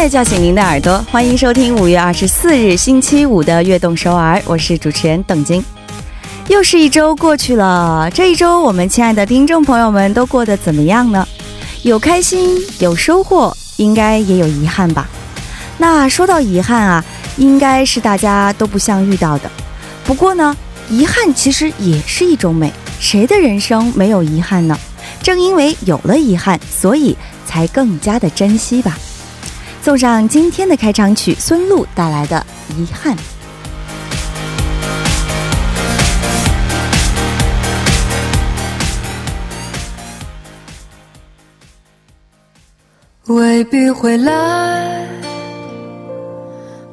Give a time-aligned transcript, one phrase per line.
[0.00, 5.62] 乐叫醒您的耳朵，欢迎收听五月二十四日星期五的《悦动首尔》，我是主持人邓晶。
[6.46, 11.26] 又是一周过去了，这一周我们亲爱的听众朋友们都过得怎么样呢？
[11.82, 15.08] 有开心，有收获，应该也有遗憾吧？
[15.78, 17.04] 那说到遗憾啊，
[17.36, 19.50] 应该是大家都不想遇到的。
[20.04, 20.56] 不过呢，
[20.88, 24.78] 遗憾其实也是一种美，谁的人生没有遗憾呢？
[25.24, 28.96] 正因为有了遗憾，所以才更加的珍惜吧。
[29.88, 32.44] 送上今天的开场曲，孙露带来的
[32.78, 33.16] 《遗憾》。
[43.28, 45.08] 未必会来，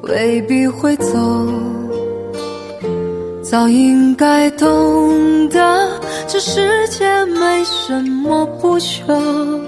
[0.00, 1.12] 未必会走，
[3.42, 9.60] 早应该懂得，这世界没什么不朽。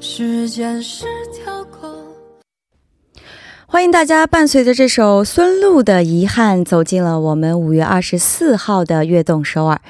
[0.00, 1.04] 时间是。
[3.76, 9.82] 欢迎大家伴随着这首孙露的《遗憾》走进了我们五月二十四号的《悦动首尔》。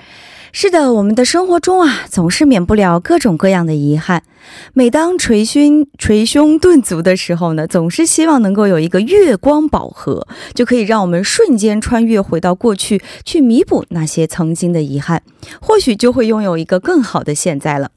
[0.51, 4.25] 是的，我们的生活中啊，总是免不了各种各样的遗憾。
[4.73, 15.23] 每当捶胸捶胸顿足的时候呢，总是希望能够有一个月光宝盒，就可以让我们瞬间穿越回到过去，去弥补那些曾经的遗憾，
[15.61, 17.92] 或许就会拥有一个更好的现在了。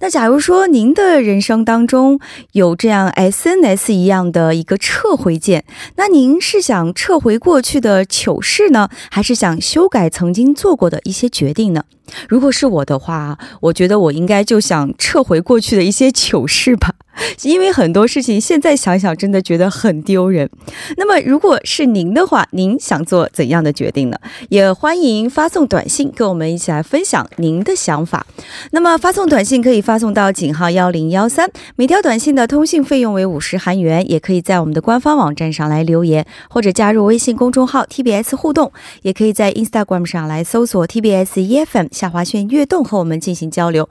[0.00, 2.20] 那假如说您的人生当中
[2.52, 5.64] 有这样 SNS 一样的一个撤回键，
[5.96, 11.84] 那您是想撤回过去的糗事呢，还是想修改曾经做过的一些决定呢？
[12.28, 16.94] 如果是我的话，我觉得我应该就想撤回过去的一些糗事吧。
[17.42, 20.48] 因为很多事情现在想想真的觉得很丢人。
[20.96, 24.16] 那么，如果是您的话，您想做怎样的决定呢？
[24.48, 28.26] 也欢迎发送短信跟我们一起来分享您的想法。
[28.70, 34.10] 那么，发送短信可以发送到井号幺零幺三，每条短信的通信费用为五十韩元。
[34.10, 38.72] 也可以在我们的官方网站上来留言，或者加入微信公众号 TBS 互动，
[39.02, 43.88] 也可以在 Instagram 上来搜索 TBS EFM 下划线悦动和我们进行交流。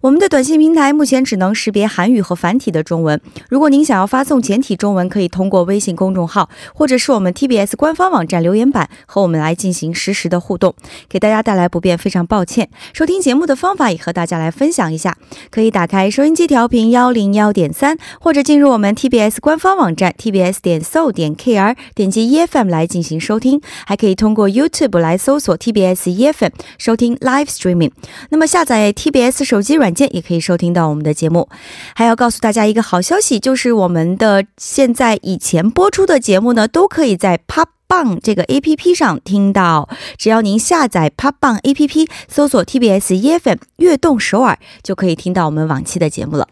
[0.00, 2.63] 我们的短信平台目前只能识别韩语和繁体。
[2.64, 3.20] 体的中文，
[3.50, 10.74] 如果您想要发送简体中文，可以通过微信公众号或者是我们 TBS 官方网站留言板和我们来进行实时的互动。
[11.10, 12.70] 给大家带来不便，非常抱歉。
[12.94, 15.18] 收听节目的方法也和大家来分享一下，
[15.50, 23.60] 可以打开收音机调频幺零幺点三，或者进入我们 TBS 官方网站 tbs 点 so 点 kr，点击 EFM 来进行收听。
[23.86, 27.90] 还可以通过 YouTube 来搜索 TBS EFM 收听 Live Streaming。
[28.30, 31.48] 那么下载 TBS 手机软件也可以收听到我们的节目。
[31.94, 32.53] 还要告诉大家。
[32.54, 39.88] 家一个好消息就是，我们的现在以前播出的节目呢，都可以在 Pop 棒这个 A P P 上听到。
[40.16, 46.48] 只要您下载 Pop 棒 A P P，搜索 T B S EFM 悦动首尔，就可以听到我们往期的节目了。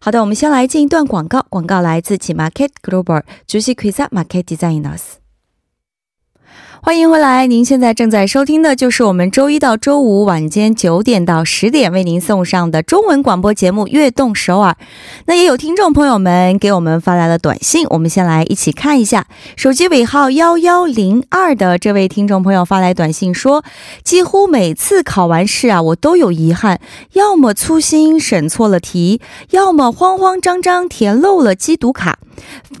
[0.00, 1.46] 好的，我们先来进一段广告。
[1.48, 5.21] 广告来自 Market Global 主席 Krisa Market Designers。
[6.84, 7.46] 欢迎回来！
[7.46, 14.72] 您现在正在收听的就是我们周一到周五晚间九点到十点为您送上的中文广播节目《悦动首尔》。
[15.26, 19.28] 那也有听众朋友们给我们发来了短信，我们先来一起看一下。
[19.56, 23.62] 手机尾号幺幺零二的这位听众朋友发来短信说
[24.02, 26.80] ：“几乎每次考完试啊，我都有遗憾，
[27.12, 32.18] 要么粗心审错了题，要么慌慌张张填漏了机读卡。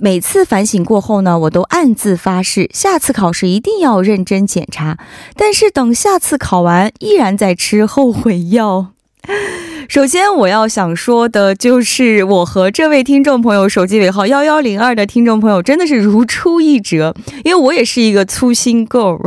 [0.00, 4.98] 每次反省过后呢，我都暗自发誓，下次考试一定要。”认真检查，
[5.36, 8.88] 但是等下次考完，依然在吃后悔药。
[9.88, 19.20] 首先，我要想说的就是，我和这位听众朋友手机尾号幺幺零二的听众朋友真的是如出一辙，因为我也是一个粗心 girl，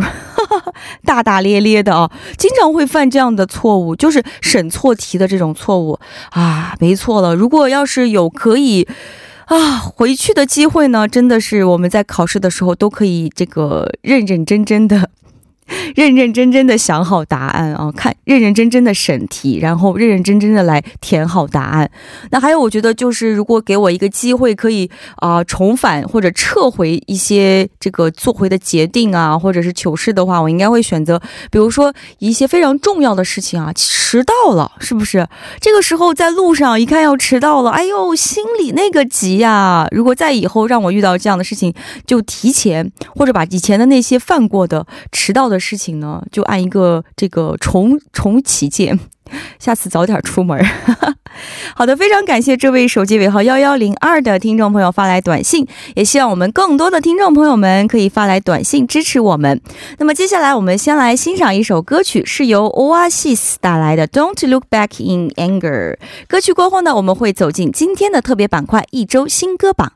[1.05, 5.97] 大大咧咧的啊，经常会犯这样的错误，就是审错题的这种错误
[6.31, 6.75] 啊。
[6.81, 8.85] 没错了，如果要是有可以。
[9.45, 15.09] 啊，回去的机会呢，真的是我们在考试的时候都可以这个认认真真的。
[15.95, 21.89] 认认真真的想好答案啊，看认认真真的审题，然后认认真真的来填好答案。
[22.29, 31.19] 那还有，我觉得就是如果给我一个机会，可以啊重返或者撤回一些这个做回的决定啊，或者是糗事的话，我应该会选择，
[31.49, 35.27] 比如说一些非常重要的事情啊，迟到了，是不是？
[35.59, 39.87] 这个时候在路上一看要迟到了，哎呦，心里那个急呀！
[39.91, 41.73] 如果在以后让我遇到这样的事情，
[42.05, 45.54] 就提前或者把以前的那些犯过的迟到的。
[45.55, 48.99] 的事情呢，就按一个这个重重启键，
[49.57, 50.61] 下次早点出门。
[51.75, 59.61] 好的，非常感谢这位手机尾号幺幺零二的听众朋友发来短信，也希望我们更多的听众朋友们可以发来短信支持我们。
[59.97, 65.93] 那么接下来我们先来欣赏一首歌曲，是由 Oasis 带来的《Don't Look Back in Anger》。
[66.27, 69.93] 歌曲过后呢，我们会走进今天的特别板块——一周新歌榜。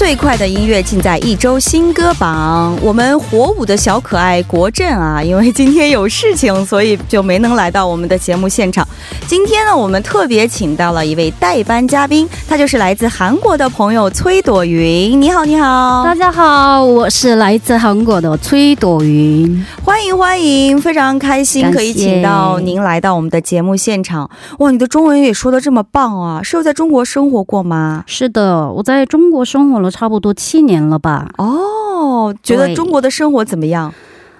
[0.00, 2.74] 最快的音乐尽在一周新歌榜。
[2.80, 8.88] 我们火舞的小可爱国振啊，因为今天有事情，所以就没能来到我们的节目现场。
[9.26, 15.20] 今天呢，我们特别请到了一位代班嘉宾，他就是来自韩国的朋友崔朵云。
[15.20, 24.30] 你好，你好，大家好，我是来自韩国的崔朵云，欢迎欢迎，非常开心可以请到您来到我们的节目现场。
[24.60, 26.42] 哇，你的中文也说的这么棒啊！
[26.42, 28.02] 是有在中国生活过吗？
[28.06, 29.60] 是的，我在中国生。
[29.60, 31.28] 生活了差不多七年了吧？
[31.38, 33.92] 哦，觉得中国的生活怎么样？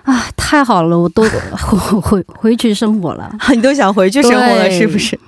[0.05, 1.23] 啊，太好了，我都
[2.03, 3.31] 回回去生活了。
[3.55, 5.19] 你都想回去生活了，是不是？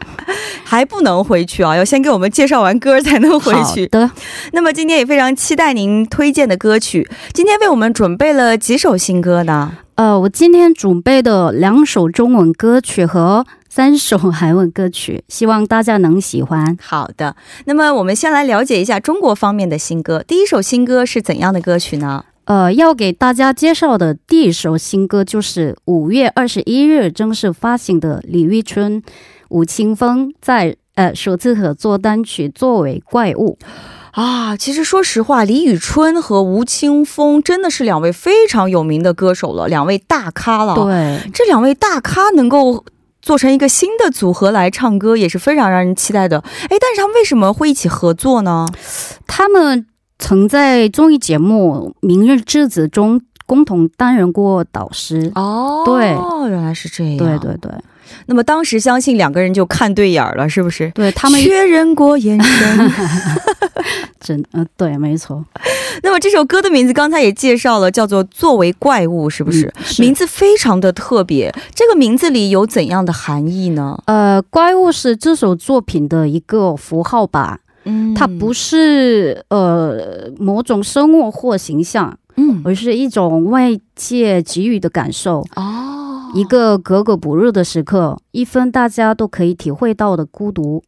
[0.64, 4.10] 还不能回去啊，要先给我们介绍完歌才能回去的。
[4.52, 7.08] 那么今天也非常期待您推荐的歌曲。
[7.34, 9.72] 今天为我们准备了几首新歌呢？
[9.96, 13.44] 呃，我今天准备的两首中文歌曲和。
[13.74, 16.76] 三首韩文歌曲，希望大家能喜欢。
[16.78, 17.34] 好的，
[17.64, 20.22] 那么我们先来了解一下中国方面的新歌。
[20.22, 22.22] 第一首新歌是怎样的歌曲呢？
[22.44, 29.02] 呃，要给大家介绍的第一首新歌就是五月二十一日正式发行的李宇春、
[29.48, 33.56] 吴青峰在呃首次合作单曲《作为怪物》
[34.20, 34.54] 啊。
[34.54, 40.74] 其实说实话，李宇春和吴青峰真的是两位非常有名的歌手了，两位大咖了。
[40.74, 42.84] 对，这两位大咖能够。
[43.22, 46.38] 做成一个新的组合来唱歌也是非常让人期待的。
[46.40, 48.66] 哎，但是他们为什么会一起合作呢？
[49.26, 49.86] 他们
[50.18, 55.30] 曾在综艺节目《明日之子》中共同担任过导师。
[55.36, 56.08] 哦，对，
[56.50, 57.16] 原来是这样。
[57.16, 57.70] 对对对。
[58.26, 60.90] 那么当时相信两个人就看对眼了，是不是？
[60.90, 62.92] 对他们确认过眼神。
[64.20, 65.44] 真嗯，对，没错。
[66.04, 69.72] 那么这首歌的名字刚才也介绍了，叫做《作为怪物》，是不是？
[69.98, 71.52] 名字非常的特别。
[71.74, 74.00] 这个名字里有怎样的含义呢？
[74.06, 77.58] 呃，怪物是这首作品的一个符号吧。
[77.84, 85.44] 嗯，它不是呃某种生物或形象，嗯，而是一种外界给予的感受。
[85.56, 86.01] 哦，
[86.34, 90.82] 一个格格不入的时刻，一分大家都可以体会到的孤独。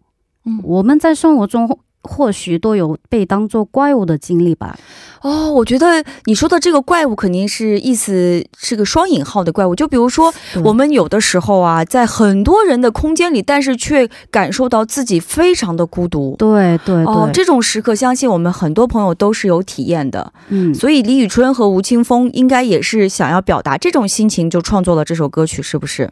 [0.45, 1.79] 嗯，我们在生活中。
[2.05, 4.79] 或许都有被当做怪物的经历吧。
[5.23, 9.75] 哦，我觉得你说的这个怪物肯定是意思是个双引号的怪物。
[9.75, 16.37] 就比如说，我们有的时候啊，在很多人的空间里，但是却感受到自己非常的孤独。
[16.39, 20.31] 对对对，这种时刻，相信我们很多朋友都是有体验的。
[20.51, 26.11] 嗯，所以李宇春和吴青峰应该也是想要表达这种心情，就创作了这首歌曲，是不是？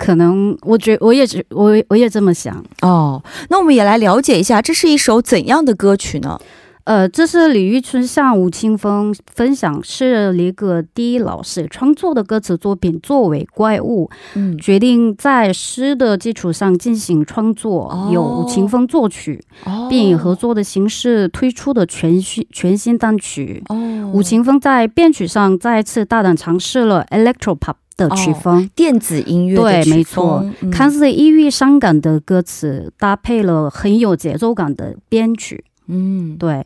[0.00, 3.22] 可能我觉我也觉我我也这么想哦。
[3.50, 6.40] 那我们也来了解一下，这是一首怎样的歌曲呢？
[6.90, 19.40] 呃，这是李玉春向吴青峰分享是一个第一老师创作的歌词作品，作为怪物，嗯，决定在诗的基础上进行创作，由吴青峰作曲，
[19.88, 23.62] 并以合作的形式推出的全新全新单曲。
[23.68, 27.74] 哦，吴青峰在编曲上再次大胆尝试了 electro pop。
[27.96, 30.42] 的曲风，电子音乐对，没错，
[30.72, 36.64] 看似抑郁伤感的歌词，搭配了很有节奏感的编曲，嗯，对，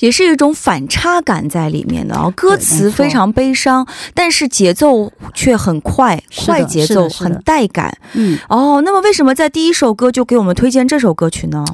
[0.00, 2.16] 也是一种反差感在里面的。
[2.34, 7.96] 歌词非常悲伤，但是节奏却很快，快节奏，很带感。
[8.14, 11.64] 嗯，哦，那么为什么在第一首歌就给我们推荐这首歌曲呢？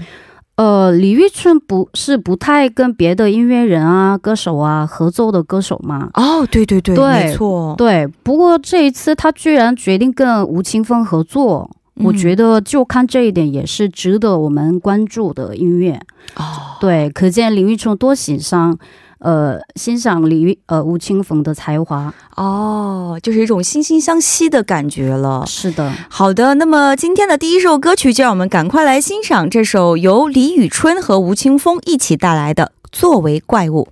[0.57, 6.11] 呃，李宇春不是不太跟别的音乐人啊、歌手啊合作的歌手吗？
[6.13, 8.07] 哦，对对对，没错，对。
[8.23, 16.01] 不过这一次他居然决定跟吴青峰合作，我觉得就看这一点也是值得我们关注的音乐。
[16.37, 18.79] 哦，对，可见李宇春多欣赏。
[19.25, 25.45] 呃，欣赏李呃吴青峰的才华哦，就是一种惺惺相惜的感觉了。
[25.47, 26.55] 是的，好的。
[26.55, 33.87] 那么今天的第一首歌曲，就让我们赶快来欣赏这首由李宇春和吴青峰一起带来的《作为怪物》。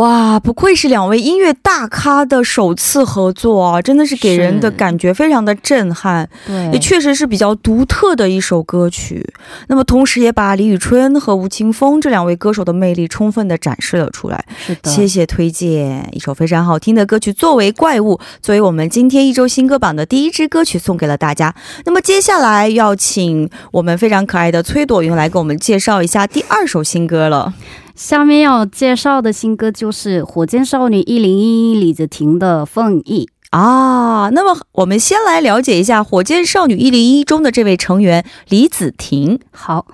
[0.00, 9.34] 哇，不愧是两位音乐大咖的首次合作啊，真的是给人的感觉非常的震撼，对，也确实是比较独特的一首歌曲。
[9.68, 14.42] 那么，同时也把李宇春和吴青峰这两位歌手的魅力充分的展示了出来。
[14.58, 21.54] 是的，谢谢推荐一首非常好听的歌曲，作为怪物，作为我们今天一周新歌榜的第一支歌曲送给了大家。
[21.84, 27.52] 那么接下来要请我们非常可爱的崔朵云来给我们介绍一下第二首新歌了。
[28.00, 33.28] 下面要介绍的新歌就是火箭少女一零一李子婷的《凤翼》
[33.58, 34.30] 啊。
[34.30, 39.38] 那么我们先来了解一下火箭少女一零一中的这位成员李子婷。
[39.50, 39.86] 好，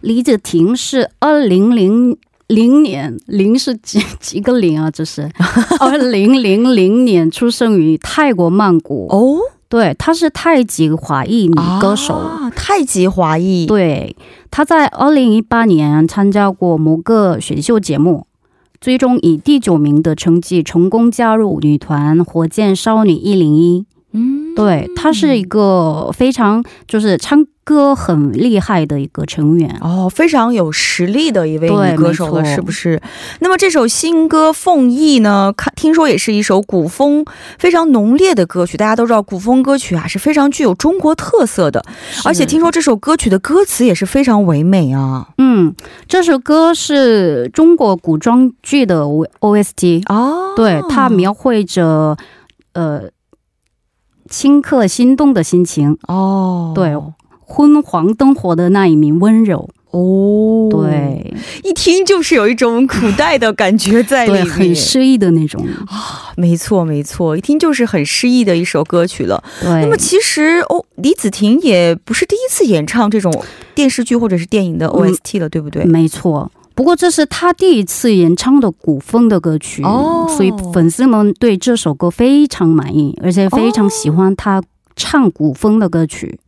[0.00, 4.88] 李子婷是二零零零年，零是几几个零啊？
[4.88, 5.28] 这是
[5.80, 9.40] 二零零零年出生于泰国曼谷哦。
[9.68, 12.14] 对，她是太极华裔女歌手。
[12.14, 13.66] 啊，太极华裔。
[13.66, 14.16] 对，
[14.50, 18.26] 她在二零一八年参加过某个选秀节目，
[18.80, 23.84] 最终以第九名的成绩成功加入女团火箭少女一零一。
[24.12, 27.46] 嗯，对，他是一个非常就是唱。
[27.68, 32.98] 歌很厉害的一个成员哦，非常有实力的一位女歌手了，是不是？
[33.40, 35.52] 那么这首新歌《凤翼》呢？
[35.54, 37.26] 看，听说也是一首古风
[37.58, 38.78] 非常浓烈的歌曲。
[38.78, 41.84] 大家都知道，古风歌曲啊是非常具有中国特色的，
[42.24, 45.28] 而且听说这首歌曲的歌词也是非常唯美啊。
[45.36, 45.74] 嗯，
[46.08, 49.02] 这首歌是中国古装剧的
[49.40, 52.16] OST 哦，对，它描绘着
[52.72, 53.02] 呃
[54.30, 55.96] 顷刻心动的心情。
[56.06, 56.94] 哦，对。
[57.50, 59.70] 昏黄灯火的那一名温柔。
[59.90, 65.66] 哦，对，一听就是有一种古代的感觉在里面，很诗意的那种。
[65.86, 69.42] 啊，没错没错，一听就是很诗意的一首歌曲了。
[69.62, 73.32] 对，那么其实哦，李子婷也不是第一次演唱这种
[73.74, 75.86] 电视剧或者是电影的 OST 了，对不对？
[75.86, 84.62] 没错，不过这是他第一次演唱的古风的歌曲哦，所以粉丝们对这首歌非常满意，而且非常喜欢他
[84.94, 86.38] 唱古风的歌曲。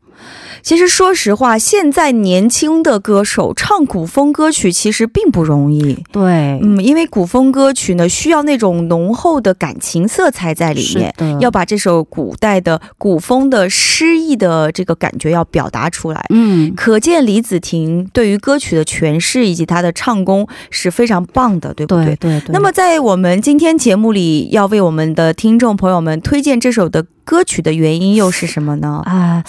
[0.62, 6.04] 其实，说实话，现在年轻的歌手唱古风歌曲其实并不容易。
[6.12, 16.22] 对，嗯，因为古风歌曲呢，需要那种浓厚的感情色彩在里面，要把这首古代的古风的诗意的这个感觉要表达出来。
[16.28, 22.16] 嗯，可见李子婷对于歌曲的诠释以及她的唱功是非常棒的，对不对？
[22.16, 22.50] 对对。
[22.52, 29.00] 那么，在我们今天节目里要为我们的听众朋友们推荐这首的歌曲的原因又是什么呢？
[29.06, 29.42] 啊。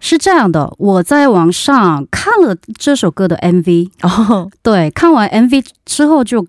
[0.00, 6.46] 是这样的，我在网上看了这首歌的 MV，哦，对，看完 MV 之后就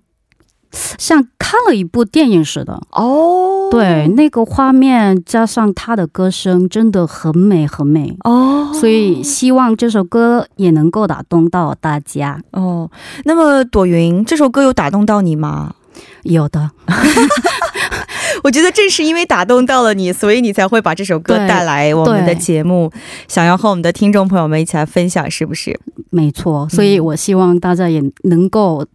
[0.72, 12.90] 像看了一部电影似的哦，对，那个画面加上他的歌声真的很美很美哦，所以希望这首歌也能够打动到大家哦。
[13.26, 15.76] 那么朵云，这首歌有打动到你吗？
[16.24, 16.72] 有的。
[18.44, 22.92] 我觉得正是因为打动到了你，所以你才会把这首歌带来我们的节目，
[23.28, 25.80] 想要和我们的听众朋友们一起来分享，是不是？
[26.10, 28.86] 没错，所以我希望大家也能够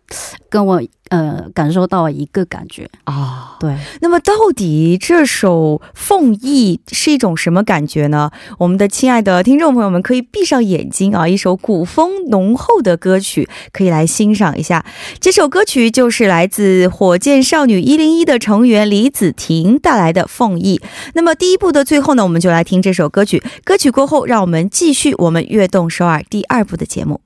[0.57, 0.83] 跟我。
[1.09, 3.77] 呃，感受到一个感觉啊，对。
[4.01, 8.29] 那么，到底这首《凤翼》是一种什么感觉呢？
[8.59, 14.85] 我们的亲爱的听众朋友们可以闭上眼睛啊，一首古风浓厚的歌曲，可以来欣赏一下。
[15.21, 20.81] 这首歌曲就是来自火箭少女一零一的成员李子婷带来的《凤翼》。
[21.15, 23.41] 那么，第一部的最后呢，我们就来听这首歌曲。
[23.63, 27.21] 歌曲过后，让我们继续我们悦动首尔第二部的节目。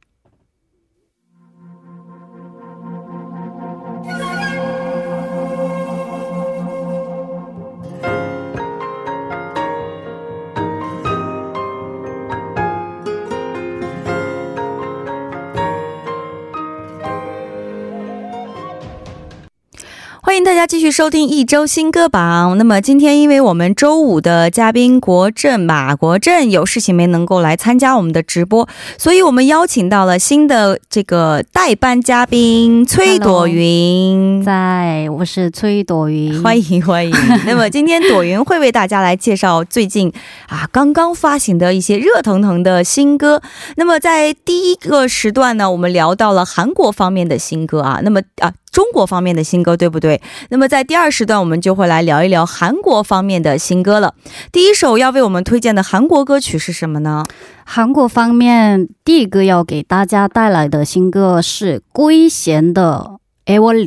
[20.30, 22.56] 欢迎大家继续收听一周新歌榜。
[22.56, 34.40] 那么今天，因为我们周五的嘉宾国振马国振有事情没能够来参加我们的直播，所以我们邀请到了新的这个代班嘉宾崔朵云。
[34.44, 37.12] 在，我是崔朵云，欢迎欢迎。
[37.44, 40.12] 那么今天朵云会为大家来介绍最近
[40.46, 43.42] 啊刚刚发行的一些热腾腾的新歌。
[43.75, 48.52] 那么在第一个时段呢，我们聊到了韩国方面的新歌啊，那么啊。
[48.70, 50.20] 中国方面的新歌，对不对？
[50.48, 54.14] 那么在第二时段，我们就会来聊一聊韩国方面的新歌了。
[54.52, 57.24] 第一首要为我们推荐的韩国歌曲是什么呢？
[57.64, 63.18] 韩国方面第一个要给大家带来的新歌是圭贤的
[63.56, 63.84] 《Everly》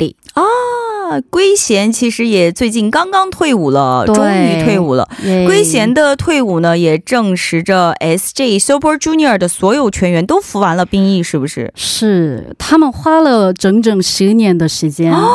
[1.09, 1.21] 啊。
[1.29, 5.07] 圭贤其实也最近刚刚退伍了，终于退伍了。
[5.45, 11.71] 圭贤的退伍呢，也证实着 S J Super Junior 的所有全员都服完了兵役，是不是？
[11.75, 15.13] 是，他们花了整整十年的时间。
[15.13, 15.27] 哦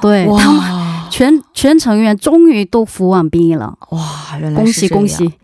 [0.00, 0.79] 对他们哇
[1.10, 5.34] 全全成员终于都服完兵役了，哇，原来恭是这样喜恭喜！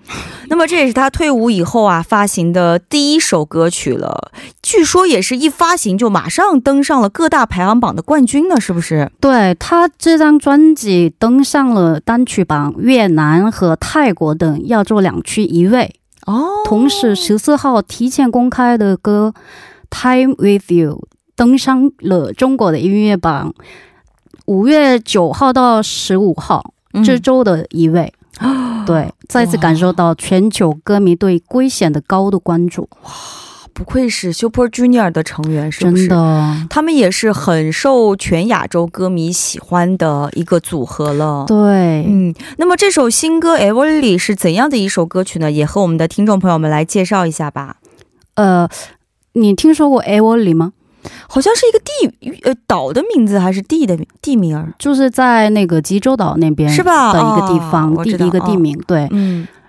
[0.49, 4.31] 那么这也是他退伍以后啊发行的第一首歌曲了，
[4.63, 9.11] 据说也是一发行就马上登上了各大排行榜的冠军呢，是不是？
[9.21, 15.97] 对他这张专辑登上了单曲榜越南和泰国等亚洲两区一位，
[16.27, 19.35] 哦，同时十四号提前公开的歌
[19.91, 23.53] 《Time with You》登上了中国的音乐榜，
[24.47, 28.13] 五月九号到十五号嗯这周的一位。
[28.87, 33.11] 对，再次感受到全球歌迷对圭贤的高度关注，哇
[33.73, 36.07] 不愧是 Super Junior 的成员，是不是？
[36.07, 36.67] 真的。
[36.71, 41.45] 他们也是很受全亚洲歌迷喜欢的一个组合了。
[41.47, 45.51] 对，嗯，那么这首新歌《Everly》是怎样的一首歌曲呢？
[45.51, 47.77] 也和我们的听众朋友们来介绍一下吧。
[48.35, 48.69] 呃，
[49.33, 50.03] 你听说过
[50.37, 50.73] 里吗？
[51.29, 57.13] 好像是一个地呃岛的名字，还是地的地名儿，就是在那个济州岛那边是吧？
[57.13, 58.57] 的一个地方，哦我知道地一个地。
[58.57, 58.77] 名。
[58.87, 59.09] 对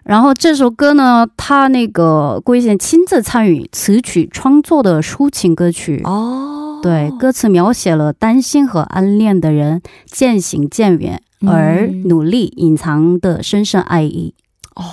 [0.04, 6.02] 然后这首歌呢，他那个圭贤亲自参与词曲创作的抒情歌曲。
[6.06, 14.34] 哦，对，歌词描写了担心和暗恋的人渐行渐远，嗯而努力隐藏的深深爱意。
[14.76, 14.84] 哦，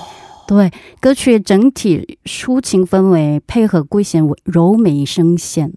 [0.48, 5.72] 对，歌曲整体抒情氛围配合圭贤柔美声线。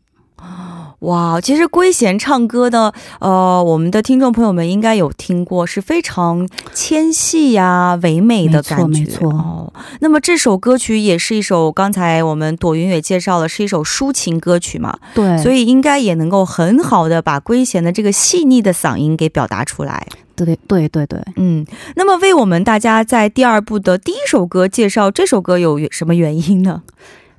[0.99, 8.87] 哇，其实圭贤唱歌呢，呃，我们的听众朋友们应该有听过，是非常纤细呀、唯美的感觉。
[8.87, 20.07] 没错没错哦，那么这首歌曲也是一首，刚才我们朵云也介绍了，是一首抒情歌曲嘛，对，所以应该也能够很好的把圭贤的这个细腻的嗓音给表达出来。
[20.35, 26.81] 对对对对，嗯，那么为我们大家在第二部的第一首歌介绍这首歌有什么原因呢？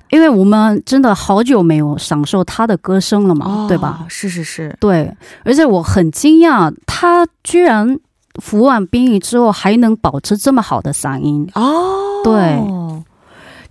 [0.09, 4.05] 因为我们真的好久没有享受他的歌声了嘛，对吧？？
[4.07, 7.99] 是是是，对，而且我很惊讶，他居然
[8.41, 11.49] 服完兵役之后还能保持这么好的嗓音。
[11.55, 12.59] 哦，对。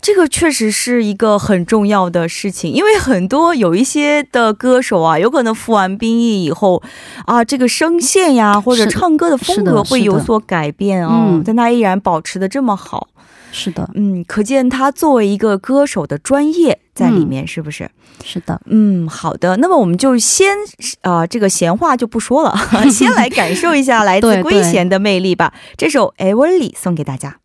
[0.01, 6.81] 这个确实是一个很重要的事情，因为很多有一些的歌手啊，有可能服完兵役以后
[7.27, 13.09] 啊，这个声线呀或者唱歌的风格会有所改变哦，嗯但他依然保持的这么好，
[13.51, 17.91] 是的，嗯，可见他作为一个歌手的专业在里面，是不是？
[18.25, 18.61] 是的。
[18.67, 20.57] 嗯，好的，那么我们就先
[21.03, 22.57] 啊、这个闲话就不说了，
[22.91, 25.55] 先来感受一下来自对圭贤的魅力吧。
[25.77, 27.39] 这首《Everly》送给大家。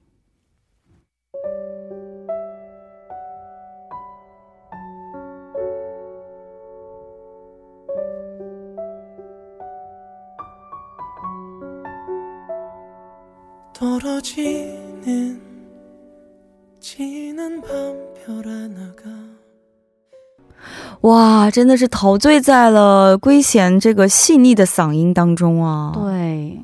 [21.02, 26.60] 哇，真的是陶醉在了圭贤这个细腻的嗓音当中啊！，对，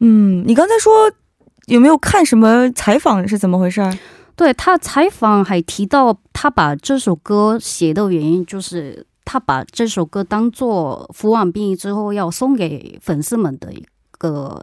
[0.00, 1.10] 嗯，你刚才说
[1.66, 3.96] 有没有看什么采访是怎么回事儿？
[4.34, 13.84] 对他采访还提到，他把这首歌写的原因就是他把这首歌当做服完兵役之后要送给粉丝们的一
[14.18, 14.62] 个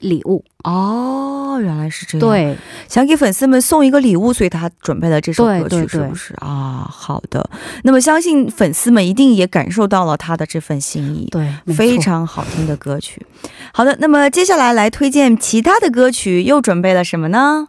[0.00, 0.44] 礼物。
[0.64, 2.56] 哦，原来是这样。，对，
[2.88, 6.88] 想给粉丝们送一个礼物，所以他准备了这首歌曲，是不是啊？
[6.90, 7.48] 好的，
[7.82, 11.28] 那么相信粉丝们一定也感受到了他的这份心意。
[11.30, 13.24] 对，非常好听的歌曲。
[13.72, 17.68] 好的，那么接下来来推荐其他的歌曲，又准备了什么呢？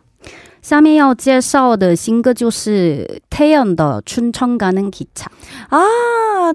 [0.65, 5.25] 下面要介绍的新歌就是태연的《春청가는기차》。
[5.69, 5.81] 啊，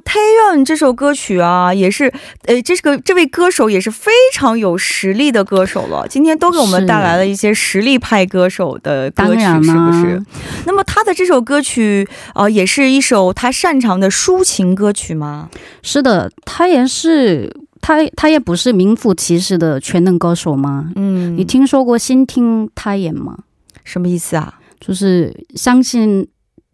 [0.04, 2.14] 태연这首歌曲啊，也是，
[2.46, 6.08] 呃，这是个这位歌手也是非常有实力的歌手了。
[6.08, 10.24] 今天都给我们是带来了一些实力派歌手的歌曲，当然是不啦是？
[10.66, 15.50] 那么他的这首歌曲，呃，也是一首他擅长的抒情歌曲吗？
[15.82, 20.92] 是的，他也是他他也不是名副其实的全能歌手吗？
[20.96, 23.40] 嗯，你听说过心听他演吗？
[23.85, 24.55] 什么意思啊？
[24.81, 26.29] 就是相信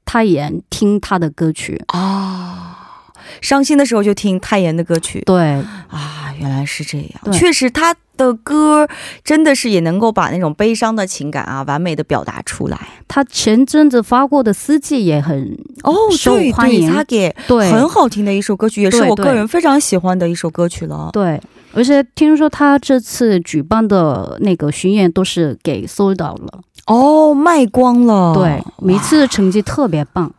[0.04, 1.82] 泰妍听他的歌曲。
[1.88, 3.02] 啊，
[3.40, 5.20] 伤心的时候就听泰妍的歌曲。
[5.26, 5.42] 对，
[5.88, 7.32] 啊，原来是这样。
[7.32, 8.88] 确实，他的歌
[9.24, 12.78] 真的是也能够把那种悲伤的情感啊，完美的表达出来。
[13.08, 21.10] 他前阵子发过的《四季》也很哦，受欢迎他给对，很好听的一首歌曲，也是我个人非常喜欢的一首歌曲了。
[21.12, 21.40] 对，
[21.72, 26.60] 而且听说他这次举办的那个巡演都是给 sold out 了。
[26.86, 28.34] 哦，卖光了。
[28.34, 30.32] 对，每次的成绩特别棒。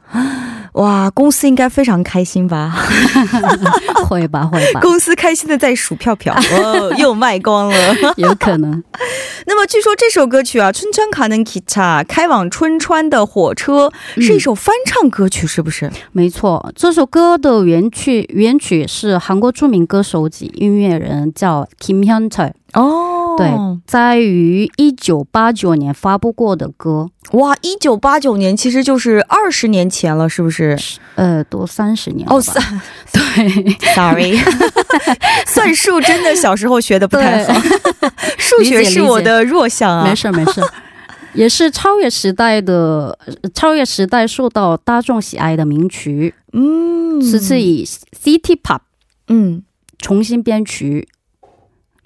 [0.74, 2.72] 哇，公司应该非常开心吧？
[4.08, 8.84] 会吧，会吧，公司开心的在数票票， 哦，又卖光了， 有可能。
[9.48, 15.92] 那么据说这首歌曲啊，《春川卡能吉他》开往春川的火车是一首翻唱歌曲，是不是？
[16.12, 22.52] 没错，这首歌的原曲原曲是韩国著名歌手及音乐人叫 Kim Hyun Chul。
[22.74, 23.50] 哦，对，
[23.86, 27.10] 在于一九八九年发布过的歌。
[27.32, 30.78] 哇，一九八九年其实就是二十年前了，是不是？
[31.16, 32.62] 呃，多三十年哦，三
[33.12, 34.38] 对，sorry，
[35.48, 37.60] 算数真的小时候学的不太好，
[38.38, 40.04] 数学是我的弱项啊。
[40.04, 40.62] 没事没事，
[41.34, 43.18] 也是超越时代的，
[43.54, 46.34] 超越时代受到大众喜爱的名曲。
[46.54, 48.80] 嗯，此次以 City Pop
[49.28, 49.64] 嗯
[50.00, 51.08] 重新编曲。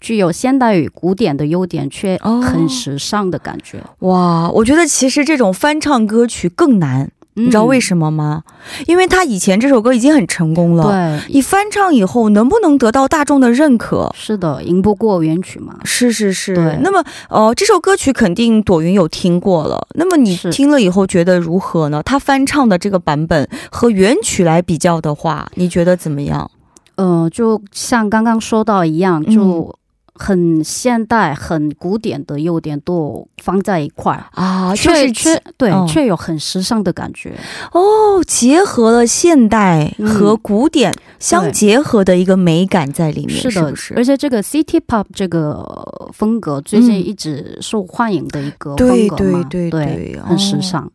[0.02, 3.82] 具有现代与古典的优点，却很时尚的感觉。
[4.00, 8.42] 哇，我觉得其实这种翻唱歌曲更难，你知道为什么吗？
[8.88, 14.12] 因为他以前这首歌已经很成功了，对，你翻唱以后能不能得到大众的认可？
[14.18, 15.78] 是的，赢不过原曲嘛。
[15.84, 16.56] 是是是。
[16.82, 19.88] 那么，呃，这首歌曲肯定朵云有听过了。
[19.94, 22.02] 那么你听了以后觉得如何呢？
[22.04, 26.50] 他翻唱的这个版本和原曲来比较的话，你觉得怎么样？
[26.96, 29.76] 呃，就像刚刚说到一样，就。
[30.24, 34.26] 很现代、很古典的优点都放在一块儿。
[34.34, 37.34] 啊，却却对，却有很时尚的感觉。
[37.72, 43.94] 哦，结合了现代和古典相结合的一个美感在里面，是的，是。
[43.96, 45.66] 而且这个 City Pop 这个
[46.14, 50.92] 风格最近一直受欢迎的一个风格嘛，对对对，很时尚。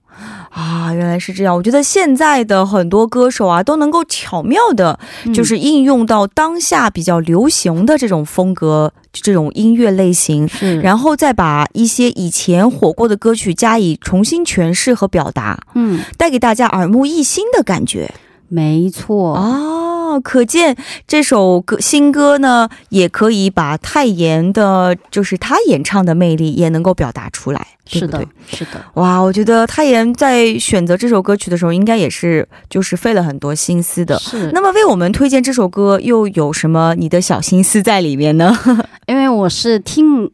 [0.50, 1.54] 啊，原来是这样。
[1.54, 4.98] 我觉得现在的很多歌手啊，都能够巧妙的，
[5.34, 10.48] 就是应用到当下比较流行的这种风格、这种音乐类型，
[10.82, 18.14] 然后再把一些以前火过的歌曲加以重新诠释和表达，嗯，带给大家耳目一新的感觉。
[18.48, 19.85] 没错哦，
[20.20, 20.76] 可见
[21.06, 27.66] 这首歌新歌呢，也可以把泰妍的，就是他演唱的魅力也能够表达出来。
[27.88, 28.84] 是的，是的。
[28.94, 34.18] 哇，我觉得泰妍在选择这首歌曲的时候，应该也是就是费了很多心思的。
[34.18, 34.50] 是。
[34.52, 38.52] 那么为我们推荐这首歌，又有什么你的小心思在里面呢？
[39.06, 40.28] 因为我是听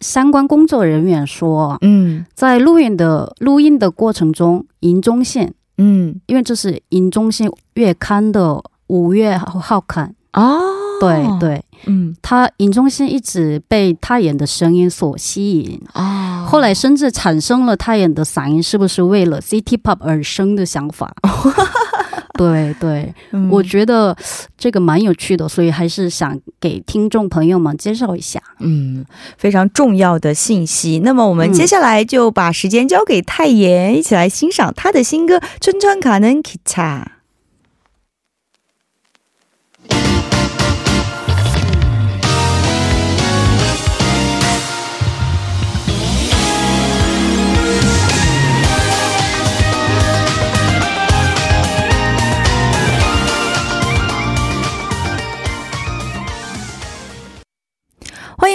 [0.00, 5.52] 相关工作人员说，嗯，在录音的录音的过程中，银中线。
[5.78, 8.62] 嗯，因为这是《银中线月刊》的
[8.92, 10.60] 五月好看哦，
[11.00, 15.80] 对对，嗯，他尹中信一直被泰妍的声音所吸引。
[15.94, 21.10] 啊，后来甚至产生了泰妍的嗓音是不是为了 City Pop 而生的想法。
[22.36, 23.14] 对对，
[23.50, 24.14] 我觉得
[24.58, 28.40] 这个蛮有趣的，所以还是想给听众朋友们介绍一下。
[28.60, 29.04] 嗯，
[29.38, 31.00] 非常重要的信息。
[31.04, 36.58] 那么我们接下来就把时间交给泰妍，一起来欣赏他的新歌《春川卡能吉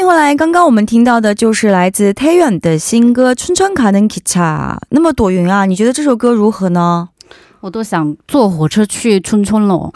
[0.07, 0.33] 回来！
[0.33, 4.73] 刚刚我们听到的就是来自 Taeyeon 的新歌《春川卡能기차》。
[4.91, 7.09] 那么朵云啊，你觉得这首歌如何呢？
[7.59, 9.91] 我都想坐火车去春春了，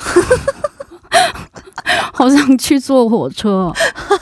[2.12, 3.72] 好想去坐火车。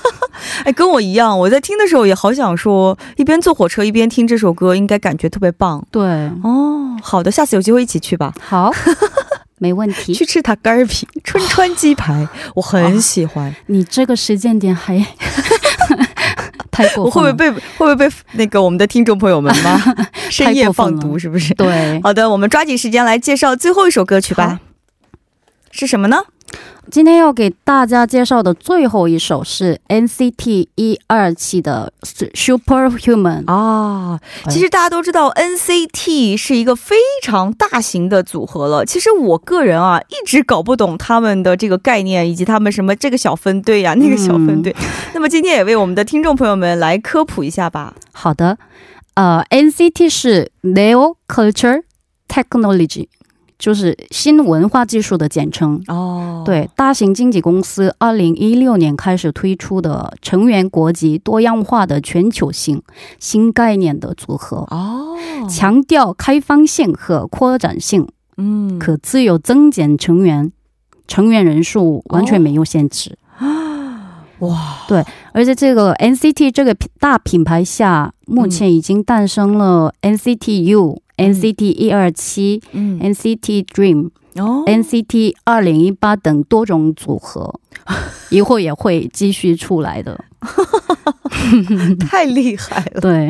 [0.64, 5.84] 哎，跟我一样，我在听的时候也好想说，一边坐火车一边听这首歌，应该感觉特别棒。
[5.90, 6.04] 对，
[6.44, 8.32] 哦，好的，下次有机会一起去吧。
[8.40, 8.72] 好。
[9.62, 12.26] 没问题，去吃塔干儿皮春川鸡排，
[12.56, 13.54] 我很喜欢。
[13.66, 15.06] 你这个时间点还
[16.80, 19.82] 太过分，我会不会被会不会被那个我们的听众朋友们吗？
[20.32, 21.54] 深夜放毒是不是？
[21.56, 24.60] 对，好的，我们抓紧时间来介绍最后一首歌曲吧。
[25.72, 26.24] 是什么呢？
[26.92, 34.20] 今天要给大家介绍的最后一首是 NCT 一二期的 Superhuman 啊。
[34.50, 38.84] 其实大家都知道 NCT 是一个非常大型的组合了。
[38.84, 44.76] 其实我个人啊，一直搞不懂他们的这个概念，以及他们什么这个小分队呀，那个小分队。
[45.14, 47.94] 那么今天也为我们的听众朋友们来科普一下吧。
[48.12, 48.58] 好的，
[49.14, 51.84] 呃，NCT 是 Neo Culture
[52.28, 53.10] Technology。
[53.60, 55.84] 就是新文化技术的简称。
[55.88, 62.82] 哦，对，大型经纪公司二零一六年开始推出的成员国籍多样化的全球性
[63.20, 65.18] 新概念的组合哦，
[65.50, 70.54] 强调开放性和扩展性，嗯，可自由增减成员，
[71.06, 73.18] 成员人数完全没有限制。
[73.38, 81.02] 啊，哇，对，而且这个 NCT 这个大品牌下，目前已经诞生了 NCT U。
[81.20, 87.60] NCT 一二七、嗯 NCT Dream、哦 NCT 二零一八等多种组合，
[88.30, 90.20] 以后也会继续出来的。
[92.10, 93.02] 太厉害了。
[93.02, 93.30] 对，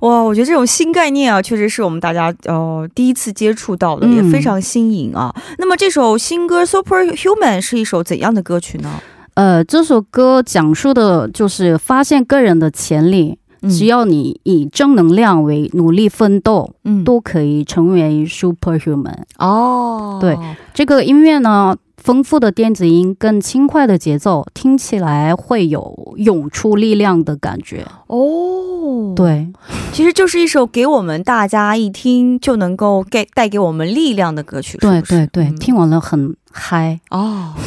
[0.00, 5.34] 哇，我觉得这种新概念啊，确实是我们大家呃第一次接触到的，嗯也非常新颖啊。
[5.58, 9.00] 那么这首新歌《Super Human》是一首怎样的歌曲呢？
[9.34, 19.22] 呃，这首歌讲述的就是发现个人的潜力，嗯只要你以正能量为努力奋斗，嗯都可以成为 superhuman。
[19.38, 20.36] 哦，对
[20.74, 27.86] 这个音乐呢，丰富的电子音跟轻快的节奏，听起来会有涌出力量的感觉。
[28.06, 29.48] 哦，，对，
[29.92, 34.72] 其实就是一首给我们大家一听就能够给带给我们力量的歌曲。
[34.72, 37.00] 是对对对，嗯听完了很嗨。
[37.10, 37.54] 哦。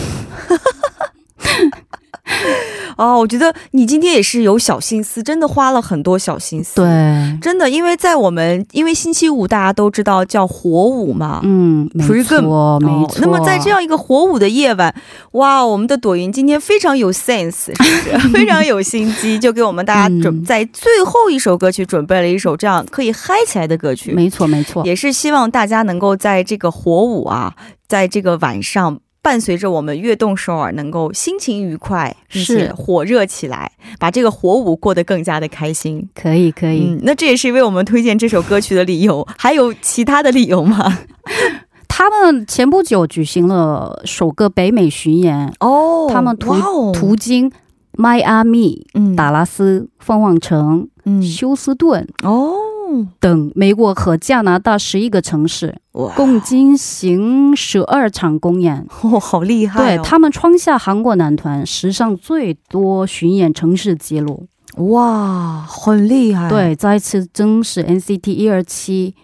[2.97, 6.85] 哦，我觉得你今天也是有小心思，真的花了很多小心思。，对，
[7.41, 13.21] 真的，因为在我们因为星期五大家都知道叫火舞嘛，嗯，没 Freakum 错，没哦错。
[13.21, 14.93] 那么在这样一个火舞的夜晚，
[15.31, 18.29] 哇，我们的朵云今天非常有 sense，是不是？
[18.29, 27.53] 非常有心机，就给我们大家准、嗯在最后一首歌曲准备了一首这样可以嗨起来的歌曲，没错没错，也是希望大家能够在这个火舞啊，
[27.87, 28.99] 在这个晚上。
[29.23, 36.09] 伴随着我们悦动首尔，能够心情愉快，并且是火热起来，把这个火舞过得更加的开心。
[36.15, 36.87] 可以可以。
[36.89, 39.27] 嗯，那这也是为我们推荐这首歌曲的理由。
[39.37, 40.99] 还有其他的理由吗？
[41.87, 47.51] 他们前不久举行了首个北美巡演，哦他们途途经
[47.91, 52.53] 迈阿密、嗯达拉斯、凤凰城、嗯休斯顿哦，
[53.19, 55.79] 等美国和加拿大十一个城市，
[56.15, 58.85] 共进行十二场公演。
[59.03, 60.01] 哦，好厉害、对哦！
[60.03, 64.47] 他们创下韩国男团史上最多巡演城市记录。
[64.77, 69.15] 哇，很厉害。，对，再次证实 NCT 一二七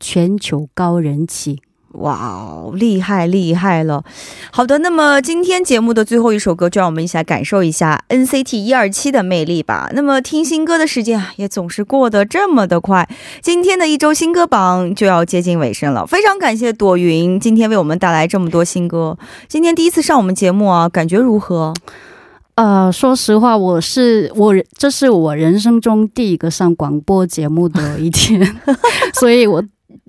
[0.00, 1.60] 全球高人气。
[1.94, 4.02] 哇哦，厉害厉害了。
[4.50, 9.90] 好的，那么今天节目的最后一首歌，就让我们一起来感受一下 NCT 一二七的魅力吧。
[9.94, 13.08] 那么听新歌的时间啊，也总是过得这么的快。
[13.40, 19.16] 今天的一周新歌榜就要接近尾声了，非常感谢朵云今天为我们带来这么多新歌。
[19.48, 21.72] 今天第一次上我们节目啊，感觉如何？
[22.56, 28.56] 呃，说实话，我是我，这是我人生中第一个上广播节目的一天，
[29.18, 29.60] 所以我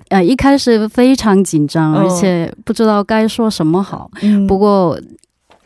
[0.10, 4.10] 呃一开始非常紧张，哦而且不知道该说什么好。
[4.22, 5.00] 嗯不过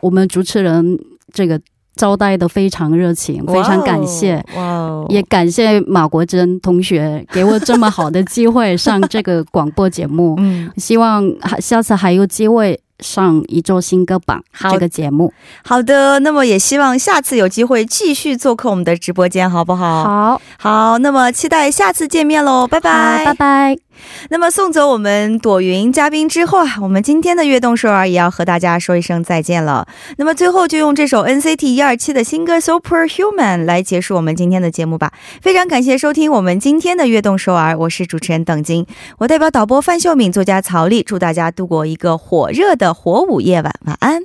[0.00, 0.98] 我们主持人
[1.32, 1.60] 这个
[1.94, 4.42] 招待的非常热情，非常感谢。
[4.56, 15.30] 哇哦，也感谢马国珍同学给我这么好的机会 上这个广播节目，嗯，希望下次还有机会上一周新歌榜这个节目。
[15.62, 20.04] 好的，那么也希望下次有机会继续做客我们的直播间，好不好？
[20.04, 23.76] 好，好，那么期待下次见面喽，拜拜，好拜。
[23.76, 23.89] 拜。
[24.28, 29.86] 那么送走我们朵云嘉宾之后啊，我们今天的悦动首尔也要和大家说一声再见了。
[30.16, 35.12] 那么最后就用这首 NCT 一二七的新歌《Super Human》来结束我们今天的节目吧。
[35.40, 38.86] 非常感谢收听我们今天的悦动首尔，我是主持人邓晶，
[39.18, 44.22] 我代表导播范秀敏、作家曹丽，祝大家度过一个火热的火舞夜晚，晚安。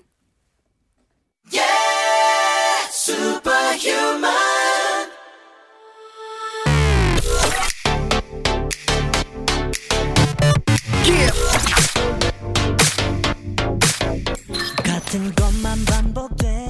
[15.16, 16.65] 같은 것만 반복돼.